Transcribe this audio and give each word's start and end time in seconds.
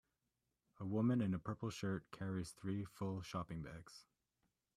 A 0.79 0.83
woman 0.83 1.21
in 1.21 1.35
a 1.35 1.37
purple 1.37 1.69
shirt 1.69 2.09
carries 2.09 2.49
three 2.53 2.85
full 2.85 3.21
shopping 3.21 3.61
bags. 3.61 4.07